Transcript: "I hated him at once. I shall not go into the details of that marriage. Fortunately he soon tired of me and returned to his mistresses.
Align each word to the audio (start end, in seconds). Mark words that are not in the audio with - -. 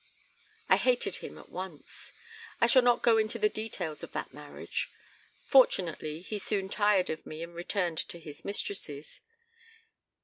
"I 0.67 0.77
hated 0.77 1.17
him 1.17 1.37
at 1.37 1.49
once. 1.49 2.11
I 2.59 2.65
shall 2.65 2.81
not 2.81 3.03
go 3.03 3.19
into 3.19 3.37
the 3.37 3.49
details 3.49 4.01
of 4.01 4.13
that 4.13 4.33
marriage. 4.33 4.89
Fortunately 5.45 6.21
he 6.21 6.39
soon 6.39 6.69
tired 6.69 7.11
of 7.11 7.23
me 7.27 7.43
and 7.43 7.53
returned 7.53 7.99
to 7.99 8.17
his 8.19 8.43
mistresses. 8.43 9.21